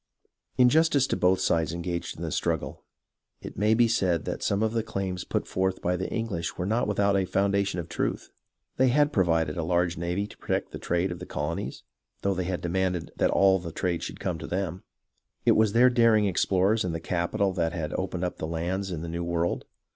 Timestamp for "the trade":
10.71-11.11, 13.59-14.01